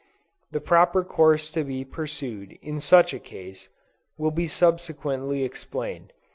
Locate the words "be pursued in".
1.63-2.79